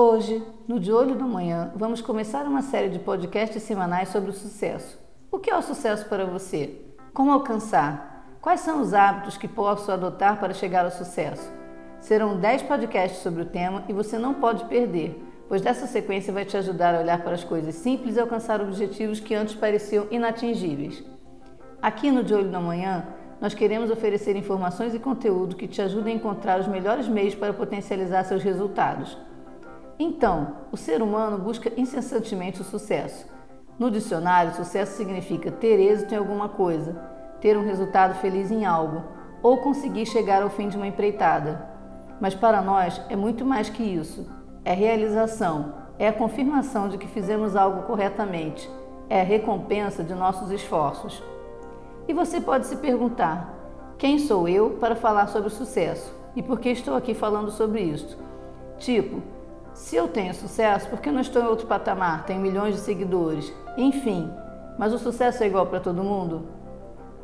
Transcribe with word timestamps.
Hoje, 0.00 0.40
no 0.68 0.78
De 0.78 0.92
Olho 0.92 1.16
da 1.16 1.26
Manhã, 1.26 1.72
vamos 1.74 2.00
começar 2.00 2.46
uma 2.46 2.62
série 2.62 2.88
de 2.88 3.00
podcasts 3.00 3.60
semanais 3.64 4.10
sobre 4.10 4.30
o 4.30 4.32
sucesso. 4.32 4.96
O 5.28 5.40
que 5.40 5.50
é 5.50 5.56
o 5.56 5.60
sucesso 5.60 6.08
para 6.08 6.24
você? 6.24 6.82
Como 7.12 7.32
alcançar? 7.32 8.24
Quais 8.40 8.60
são 8.60 8.80
os 8.80 8.94
hábitos 8.94 9.36
que 9.36 9.48
posso 9.48 9.90
adotar 9.90 10.38
para 10.38 10.54
chegar 10.54 10.84
ao 10.84 10.92
sucesso? 10.92 11.52
Serão 11.98 12.38
10 12.38 12.62
podcasts 12.62 13.22
sobre 13.22 13.42
o 13.42 13.46
tema 13.46 13.82
e 13.88 13.92
você 13.92 14.16
não 14.16 14.34
pode 14.34 14.66
perder, 14.66 15.20
pois 15.48 15.62
dessa 15.62 15.88
sequência 15.88 16.32
vai 16.32 16.44
te 16.44 16.56
ajudar 16.56 16.94
a 16.94 17.00
olhar 17.00 17.20
para 17.24 17.34
as 17.34 17.42
coisas 17.42 17.74
simples 17.74 18.14
e 18.14 18.20
alcançar 18.20 18.60
objetivos 18.60 19.18
que 19.18 19.34
antes 19.34 19.56
pareciam 19.56 20.06
inatingíveis. 20.12 21.02
Aqui 21.82 22.12
no 22.12 22.22
De 22.22 22.32
Olho 22.32 22.52
da 22.52 22.60
Manhã, 22.60 23.04
nós 23.40 23.52
queremos 23.52 23.90
oferecer 23.90 24.36
informações 24.36 24.94
e 24.94 25.00
conteúdo 25.00 25.56
que 25.56 25.66
te 25.66 25.82
ajudem 25.82 26.12
a 26.12 26.16
encontrar 26.16 26.60
os 26.60 26.68
melhores 26.68 27.08
meios 27.08 27.34
para 27.34 27.52
potencializar 27.52 28.22
seus 28.22 28.44
resultados. 28.44 29.18
Então, 29.98 30.58
o 30.70 30.76
ser 30.76 31.02
humano 31.02 31.38
busca 31.38 31.72
incessantemente 31.76 32.60
o 32.60 32.64
sucesso. 32.64 33.26
No 33.78 33.90
dicionário, 33.90 34.54
sucesso 34.54 34.96
significa 34.96 35.50
ter 35.50 35.80
êxito 35.80 36.14
em 36.14 36.18
alguma 36.18 36.48
coisa, 36.48 36.92
ter 37.40 37.56
um 37.56 37.64
resultado 37.64 38.14
feliz 38.14 38.50
em 38.50 38.64
algo 38.64 39.02
ou 39.42 39.58
conseguir 39.58 40.06
chegar 40.06 40.42
ao 40.42 40.50
fim 40.50 40.68
de 40.68 40.76
uma 40.76 40.86
empreitada. 40.86 41.68
Mas 42.20 42.34
para 42.34 42.60
nós 42.60 43.00
é 43.08 43.16
muito 43.16 43.44
mais 43.44 43.68
que 43.68 43.82
isso. 43.82 44.28
É 44.64 44.72
realização, 44.72 45.74
é 45.98 46.08
a 46.08 46.12
confirmação 46.12 46.88
de 46.88 46.98
que 46.98 47.06
fizemos 47.06 47.56
algo 47.56 47.82
corretamente, 47.82 48.68
é 49.08 49.20
a 49.20 49.24
recompensa 49.24 50.02
de 50.04 50.14
nossos 50.14 50.50
esforços. 50.50 51.22
E 52.06 52.12
você 52.12 52.40
pode 52.40 52.66
se 52.66 52.76
perguntar: 52.76 53.54
quem 53.96 54.18
sou 54.18 54.48
eu 54.48 54.70
para 54.80 54.96
falar 54.96 55.28
sobre 55.28 55.48
o 55.48 55.52
sucesso? 55.52 56.12
E 56.36 56.42
por 56.42 56.60
que 56.60 56.68
estou 56.70 56.94
aqui 56.94 57.14
falando 57.14 57.50
sobre 57.50 57.80
isso? 57.80 58.18
Tipo, 58.78 59.22
se 59.78 59.94
eu 59.94 60.08
tenho 60.08 60.34
sucesso, 60.34 60.88
por 60.88 61.00
que 61.00 61.08
não 61.08 61.20
estou 61.20 61.40
em 61.40 61.46
outro 61.46 61.68
patamar? 61.68 62.26
Tenho 62.26 62.40
milhões 62.40 62.74
de 62.74 62.80
seguidores. 62.80 63.52
Enfim, 63.76 64.28
mas 64.76 64.92
o 64.92 64.98
sucesso 64.98 65.44
é 65.44 65.46
igual 65.46 65.66
para 65.66 65.78
todo 65.78 66.02
mundo? 66.02 66.48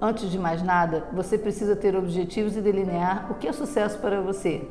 Antes 0.00 0.30
de 0.30 0.38
mais 0.38 0.62
nada, 0.62 1.04
você 1.12 1.36
precisa 1.36 1.74
ter 1.74 1.96
objetivos 1.96 2.56
e 2.56 2.60
delinear 2.60 3.26
o 3.28 3.34
que 3.34 3.48
é 3.48 3.52
sucesso 3.52 3.98
para 3.98 4.20
você. 4.20 4.62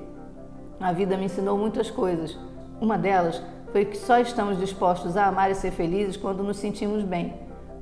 A 0.79 0.93
vida 0.93 1.17
me 1.17 1.25
ensinou 1.25 1.57
muitas 1.57 1.91
coisas. 1.91 2.39
Uma 2.79 2.97
delas 2.97 3.43
foi 3.73 3.83
que 3.83 3.97
só 3.97 4.17
estamos 4.17 4.57
dispostos 4.57 5.17
a 5.17 5.27
amar 5.27 5.51
e 5.51 5.55
ser 5.55 5.71
felizes 5.71 6.15
quando 6.15 6.41
nos 6.41 6.57
sentimos 6.57 7.03
bem. 7.03 7.33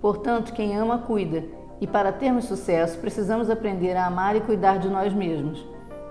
Portanto, 0.02 0.52
quem 0.54 0.76
ama, 0.76 0.98
cuida. 0.98 1.44
E 1.80 1.86
para 1.86 2.12
termos 2.12 2.46
sucesso, 2.46 2.98
precisamos 2.98 3.52
aprender 3.52 3.96
a 3.96 4.08
amar 4.08 4.36
e 4.36 4.42
cuidar 4.42 4.80
de 4.80 4.90
nós 4.90 5.14
mesmos. 5.14 5.64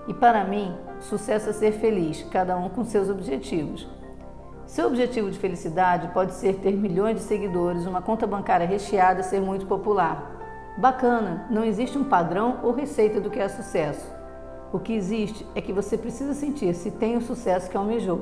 E 0.07 0.13
para 0.13 0.43
mim, 0.43 0.75
sucesso 0.99 1.49
é 1.49 1.53
ser 1.53 1.73
feliz, 1.73 2.23
cada 2.31 2.57
um 2.57 2.69
com 2.69 2.83
seus 2.83 3.09
objetivos. 3.09 3.87
Seu 4.65 4.87
objetivo 4.87 5.29
de 5.29 5.37
felicidade 5.37 6.07
pode 6.09 6.33
ser 6.33 6.55
ter 6.55 6.71
milhões 6.71 7.17
de 7.17 7.23
seguidores, 7.23 7.85
uma 7.85 8.01
conta 8.01 8.25
bancária 8.25 8.65
recheada 8.65 9.19
e 9.19 9.23
ser 9.23 9.41
muito 9.41 9.65
popular. 9.67 10.73
Bacana, 10.77 11.45
não 11.49 11.63
existe 11.63 11.97
um 11.97 12.03
padrão 12.03 12.59
ou 12.63 12.71
receita 12.71 13.19
do 13.19 13.29
que 13.29 13.39
é 13.39 13.47
sucesso. 13.47 14.09
O 14.71 14.79
que 14.79 14.93
existe 14.93 15.45
é 15.53 15.61
que 15.61 15.73
você 15.73 15.97
precisa 15.97 16.33
sentir 16.33 16.73
se 16.73 16.89
tem 16.89 17.17
o 17.17 17.21
sucesso 17.21 17.69
que 17.69 17.77
almejou. 17.77 18.21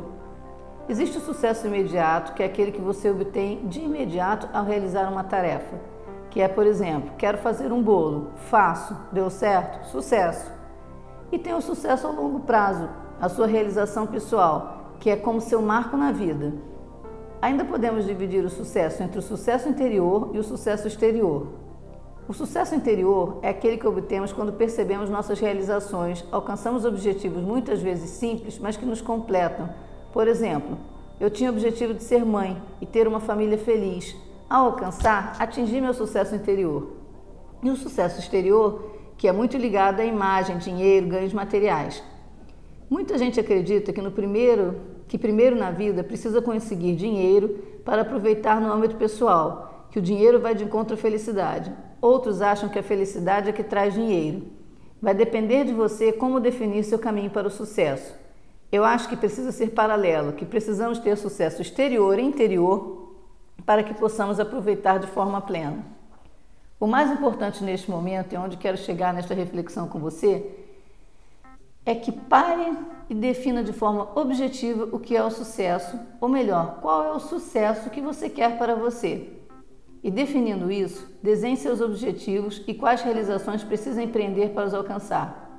Existe 0.89 1.19
o 1.19 1.21
sucesso 1.21 1.67
imediato, 1.67 2.33
que 2.33 2.41
é 2.41 2.47
aquele 2.47 2.71
que 2.71 2.81
você 2.81 3.11
obtém 3.11 3.67
de 3.67 3.81
imediato 3.81 4.49
ao 4.51 4.65
realizar 4.65 5.07
uma 5.07 5.23
tarefa, 5.23 5.77
que 6.31 6.41
é, 6.41 6.47
por 6.47 6.65
exemplo, 6.65 7.11
quero 7.15 7.37
fazer 7.37 7.71
um 7.71 7.81
bolo, 7.81 8.31
faço, 8.49 8.97
deu 9.11 9.29
certo, 9.29 9.85
sucesso 9.85 10.58
e 11.31 11.37
tem 11.37 11.53
o 11.53 11.61
sucesso 11.61 12.07
a 12.07 12.11
longo 12.11 12.41
prazo, 12.41 12.89
a 13.19 13.29
sua 13.29 13.47
realização 13.47 14.07
pessoal, 14.07 14.95
que 14.99 15.09
é 15.09 15.15
como 15.15 15.41
seu 15.41 15.61
marco 15.61 15.95
na 15.95 16.11
vida. 16.11 16.53
Ainda 17.41 17.63
podemos 17.63 18.05
dividir 18.05 18.43
o 18.43 18.49
sucesso 18.49 19.01
entre 19.01 19.19
o 19.19 19.21
sucesso 19.21 19.69
interior 19.69 20.31
e 20.33 20.39
o 20.39 20.43
sucesso 20.43 20.87
exterior. 20.87 21.47
O 22.27 22.33
sucesso 22.33 22.75
interior 22.75 23.39
é 23.41 23.49
aquele 23.49 23.77
que 23.77 23.87
obtemos 23.87 24.31
quando 24.31 24.53
percebemos 24.53 25.09
nossas 25.09 25.39
realizações, 25.39 26.23
alcançamos 26.31 26.85
objetivos 26.85 27.41
muitas 27.41 27.81
vezes 27.81 28.09
simples, 28.11 28.59
mas 28.59 28.77
que 28.77 28.85
nos 28.85 29.01
completam. 29.01 29.69
Por 30.11 30.27
exemplo, 30.27 30.77
eu 31.19 31.29
tinha 31.29 31.49
o 31.49 31.53
objetivo 31.53 31.93
de 31.93 32.03
ser 32.03 32.23
mãe 32.25 32.61
e 32.79 32.85
ter 32.85 33.07
uma 33.07 33.19
família 33.19 33.57
feliz. 33.57 34.15
Ao 34.49 34.65
alcançar, 34.65 35.35
atingi 35.39 35.81
meu 35.81 35.93
sucesso 35.93 36.35
interior. 36.35 36.93
E 37.63 37.69
o 37.69 37.75
sucesso 37.75 38.19
exterior 38.19 38.98
que 39.19 39.27
é 39.27 39.33
muito 39.33 39.57
ligada 39.57 40.01
à 40.01 40.05
imagem, 40.05 40.57
dinheiro, 40.57 41.07
ganhos 41.07 41.33
materiais. 41.33 42.01
Muita 42.89 43.17
gente 43.17 43.37
acredita 43.37 43.91
que 43.91 44.01
no 44.01 44.11
primeiro, 44.11 44.79
que 45.09 45.17
primeiro 45.17 45.57
na 45.57 45.71
vida 45.71 46.05
precisa 46.05 46.41
conseguir 46.41 46.95
dinheiro 46.95 47.49
para 47.83 48.03
aproveitar 48.03 48.61
no 48.61 48.71
âmbito 48.71 48.95
pessoal, 48.95 49.87
que 49.91 49.99
o 49.99 50.01
dinheiro 50.01 50.39
vai 50.39 50.55
de 50.55 50.63
encontro 50.63 50.93
à 50.93 50.97
felicidade. 50.97 51.69
Outros 52.01 52.41
acham 52.41 52.69
que 52.69 52.79
a 52.79 52.83
felicidade 52.83 53.49
é 53.49 53.51
que 53.51 53.61
traz 53.61 53.93
dinheiro. 53.93 54.43
Vai 55.01 55.13
depender 55.13 55.65
de 55.65 55.73
você 55.73 56.13
como 56.13 56.39
definir 56.39 56.85
seu 56.85 56.97
caminho 56.97 57.29
para 57.29 57.49
o 57.49 57.51
sucesso. 57.51 58.15
Eu 58.71 58.85
acho 58.85 59.09
que 59.09 59.17
precisa 59.17 59.51
ser 59.51 59.71
paralelo, 59.71 60.31
que 60.31 60.45
precisamos 60.45 60.97
ter 60.97 61.17
sucesso 61.17 61.61
exterior 61.61 62.17
e 62.17 62.23
interior 62.23 63.17
para 63.65 63.83
que 63.83 63.93
possamos 63.93 64.39
aproveitar 64.39 64.97
de 64.97 65.07
forma 65.07 65.41
plena. 65.41 65.98
O 66.79 66.87
mais 66.87 67.11
importante 67.11 67.61
neste 67.61 67.91
momento, 67.91 68.31
e 68.31 68.37
onde 68.37 68.55
quero 68.55 68.77
chegar 68.77 69.13
nesta 69.13 69.33
reflexão 69.33 69.87
com 69.89 69.99
você, 69.99 70.49
é 71.85 71.93
que 71.93 72.09
pare 72.09 72.73
e 73.09 73.13
defina 73.13 73.61
de 73.61 73.73
forma 73.73 74.07
objetiva 74.15 74.87
o 74.95 74.99
que 74.99 75.13
é 75.13 75.21
o 75.21 75.29
sucesso, 75.29 75.99
ou 76.21 76.29
melhor, 76.29 76.79
qual 76.81 77.03
é 77.03 77.11
o 77.11 77.19
sucesso 77.19 77.89
que 77.89 77.99
você 77.99 78.29
quer 78.29 78.57
para 78.57 78.75
você. 78.75 79.27
E 80.01 80.09
definindo 80.09 80.71
isso, 80.71 81.05
desenhe 81.21 81.57
seus 81.57 81.81
objetivos 81.81 82.63
e 82.65 82.73
quais 82.73 83.01
realizações 83.01 83.61
precisa 83.61 84.01
empreender 84.01 84.51
para 84.51 84.67
os 84.67 84.73
alcançar. 84.73 85.49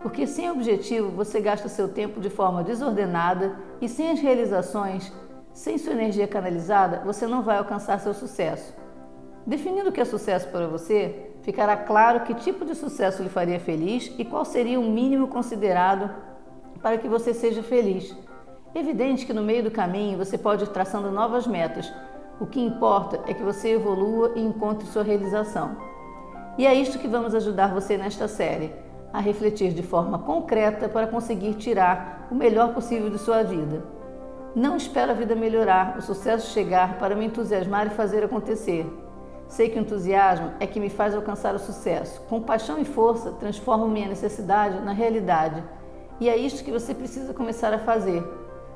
Porque 0.00 0.26
sem 0.26 0.50
objetivo 0.50 1.10
você 1.10 1.38
gasta 1.38 1.68
seu 1.68 1.88
tempo 1.88 2.18
de 2.18 2.30
forma 2.30 2.64
desordenada 2.64 3.58
e 3.80 3.88
sem 3.90 4.10
as 4.10 4.20
realizações, 4.20 5.12
sem 5.52 5.76
sua 5.76 5.92
energia 5.92 6.26
canalizada, 6.26 7.02
você 7.04 7.26
não 7.26 7.42
vai 7.42 7.58
alcançar 7.58 8.00
seu 8.00 8.14
sucesso. 8.14 8.74
Definindo 9.46 9.88
o 9.88 9.92
que 9.92 10.00
é 10.00 10.04
sucesso 10.04 10.48
para 10.48 10.68
você, 10.68 11.30
ficará 11.42 11.76
claro 11.76 12.20
que 12.20 12.34
tipo 12.34 12.64
de 12.64 12.74
sucesso 12.74 13.22
lhe 13.22 13.28
faria 13.28 13.58
feliz 13.58 14.14
e 14.16 14.24
qual 14.24 14.44
seria 14.44 14.78
o 14.78 14.84
mínimo 14.84 15.26
considerado 15.26 16.10
para 16.80 16.96
que 16.98 17.08
você 17.08 17.34
seja 17.34 17.62
feliz. 17.62 18.16
Evidente 18.74 19.26
que 19.26 19.32
no 19.32 19.42
meio 19.42 19.64
do 19.64 19.70
caminho 19.70 20.16
você 20.16 20.38
pode 20.38 20.64
ir 20.64 20.68
traçando 20.68 21.10
novas 21.10 21.46
metas. 21.46 21.92
O 22.40 22.46
que 22.46 22.60
importa 22.60 23.20
é 23.26 23.34
que 23.34 23.42
você 23.42 23.70
evolua 23.70 24.32
e 24.36 24.40
encontre 24.40 24.86
sua 24.86 25.02
realização. 25.02 25.76
E 26.56 26.66
é 26.66 26.74
isto 26.74 26.98
que 26.98 27.08
vamos 27.08 27.34
ajudar 27.34 27.74
você 27.74 27.96
nesta 27.96 28.28
série, 28.28 28.72
a 29.12 29.20
refletir 29.20 29.72
de 29.72 29.82
forma 29.82 30.18
concreta 30.20 30.88
para 30.88 31.06
conseguir 31.06 31.54
tirar 31.54 32.28
o 32.30 32.34
melhor 32.34 32.72
possível 32.74 33.10
de 33.10 33.18
sua 33.18 33.42
vida. 33.42 33.82
Não 34.54 34.76
espero 34.76 35.12
a 35.12 35.14
vida 35.14 35.34
melhorar, 35.34 35.96
o 35.98 36.02
sucesso 36.02 36.52
chegar 36.52 36.98
para 36.98 37.14
me 37.14 37.26
entusiasmar 37.26 37.86
e 37.86 37.90
fazer 37.90 38.24
acontecer. 38.24 38.86
Sei 39.52 39.68
que 39.68 39.78
o 39.78 39.82
entusiasmo 39.82 40.50
é 40.60 40.66
que 40.66 40.80
me 40.80 40.88
faz 40.88 41.14
alcançar 41.14 41.54
o 41.54 41.58
sucesso. 41.58 42.22
Com 42.22 42.40
paixão 42.40 42.78
e 42.78 42.86
força, 42.86 43.32
transformo 43.32 43.86
minha 43.86 44.08
necessidade 44.08 44.80
na 44.80 44.92
realidade. 44.92 45.62
E 46.18 46.26
é 46.26 46.34
isto 46.34 46.64
que 46.64 46.72
você 46.72 46.94
precisa 46.94 47.34
começar 47.34 47.70
a 47.74 47.78
fazer. 47.78 48.24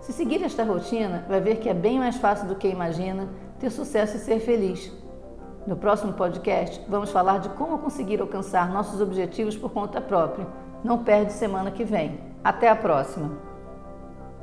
Se 0.02 0.12
seguir 0.12 0.42
esta 0.44 0.64
rotina, 0.64 1.24
vai 1.30 1.40
ver 1.40 1.60
que 1.60 1.70
é 1.70 1.72
bem 1.72 1.98
mais 1.98 2.16
fácil 2.16 2.46
do 2.46 2.56
que 2.56 2.68
imagina 2.68 3.26
ter 3.58 3.70
sucesso 3.70 4.18
e 4.18 4.20
ser 4.20 4.38
feliz. 4.38 4.92
No 5.66 5.76
próximo 5.76 6.12
podcast, 6.12 6.78
vamos 6.86 7.10
falar 7.10 7.38
de 7.38 7.48
como 7.48 7.78
conseguir 7.78 8.20
alcançar 8.20 8.70
nossos 8.70 9.00
objetivos 9.00 9.56
por 9.56 9.72
conta 9.72 9.98
própria. 9.98 10.46
Não 10.84 11.02
perde 11.02 11.32
semana 11.32 11.70
que 11.70 11.84
vem. 11.84 12.20
Até 12.44 12.68
a 12.68 12.76
próxima! 12.76 13.55